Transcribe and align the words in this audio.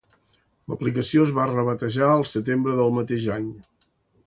L'aplicació 0.71 1.25
es 1.25 1.33
va 1.35 1.45
rebatejar 1.51 2.09
el 2.15 2.27
setembre 2.31 2.75
del 2.83 2.99
mateix 2.99 3.31
any. 3.39 3.49